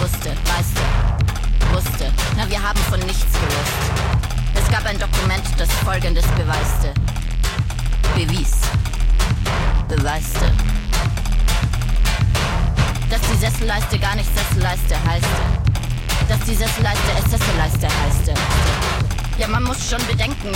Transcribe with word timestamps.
wusste, 0.00 0.30
weißte, 0.30 0.82
wusste. 1.72 2.12
Na, 2.36 2.48
wir 2.48 2.62
haben 2.62 2.78
von 2.90 3.00
nichts 3.00 3.32
gewusst. 3.32 3.82
Es 4.54 4.70
gab 4.70 4.84
ein 4.86 4.98
Dokument, 4.98 5.44
das 5.58 5.70
folgendes 5.84 6.26
beweiste. 6.26 6.92
Bewies. 8.14 8.58
Beweiste. 9.88 10.52
Dass 13.10 13.20
die 13.20 13.36
Sesselleiste 13.36 13.98
gar 13.98 14.14
nicht 14.16 14.28
Sesselleiste 14.36 14.96
heißte 15.06 15.64
dass 16.28 16.40
die 16.40 16.54
Sesselleiste 16.54 17.10
es 17.18 17.30
Sesselleiste 17.30 17.86
heißte. 17.86 18.34
Ja, 19.38 19.48
man 19.48 19.64
muss 19.64 19.90
schon 19.90 20.04
bedenken, 20.06 20.52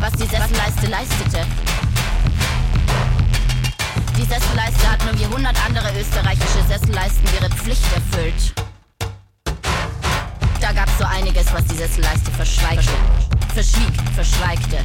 was 0.00 0.12
die 0.12 0.26
Sesselleiste 0.26 0.86
leistete. 0.86 1.46
Die 4.16 4.24
Sesselleiste 4.24 4.90
hat 4.90 5.04
nur 5.04 5.18
wie 5.18 5.26
hundert 5.26 5.56
andere 5.66 5.88
österreichische 5.98 6.62
Sesselleisten 6.68 7.28
ihre 7.34 7.50
Pflicht 7.50 7.84
erfüllt. 7.94 8.61
Einiges, 11.32 11.54
was 11.54 11.64
die 11.64 11.76
Sesselleiste 11.76 12.30
verschweigte. 12.30 12.92
Verschwieg, 13.54 13.94
verschweigte. 14.14 14.76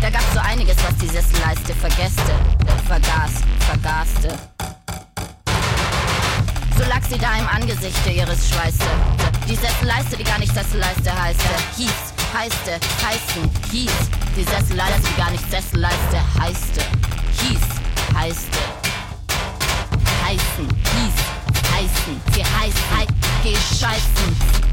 Da 0.00 0.10
gab's 0.10 0.32
so 0.32 0.38
einiges, 0.38 0.76
was 0.76 0.96
die 0.98 1.08
Sesselleiste 1.08 1.74
vergesste, 1.74 2.32
vergaß, 2.86 3.42
vergaßte. 3.58 4.28
So 6.78 6.84
lag 6.84 7.02
sie 7.10 7.18
da 7.18 7.36
im 7.36 7.48
Angesichte 7.48 8.10
ihres 8.10 8.48
Schweiße. 8.48 8.86
Die 9.48 9.56
Sesselleiste, 9.56 10.16
die 10.16 10.24
gar 10.24 10.38
nicht 10.38 10.54
Sesselleiste 10.54 11.20
heißte, 11.20 11.54
hieß, 11.76 12.14
heißte, 12.32 12.78
heißen, 13.04 13.50
hieß. 13.72 13.92
Die 14.36 14.44
Sesselleiste, 14.44 15.00
die 15.02 15.20
gar 15.20 15.32
nicht 15.32 15.50
Sesselleiste 15.50 16.20
heißte, 16.38 16.80
hieß, 17.40 18.14
heißte, 18.14 18.58
heißen, 20.24 20.68
hieß, 20.68 21.74
heißen, 21.74 22.22
sie 22.34 22.44
heißt, 22.44 22.78
heißt, 22.96 23.21
gescheißen. 23.42 24.71